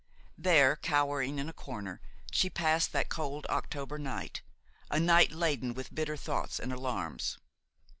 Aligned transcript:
There, 0.39 0.77
cowering 0.77 1.37
in 1.37 1.47
a 1.47 1.53
corner, 1.53 2.01
she 2.31 2.49
passed 2.49 2.91
that 2.91 3.07
cold 3.09 3.45
October 3.51 3.99
night, 3.99 4.41
a 4.89 4.99
night 4.99 5.31
laden 5.31 5.75
with 5.75 5.93
bitter 5.93 6.17
thoughts 6.17 6.59
and 6.59 6.73
alarms. 6.73 7.37